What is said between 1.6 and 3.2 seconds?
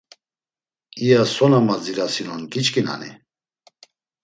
madzirasinon giçkinani?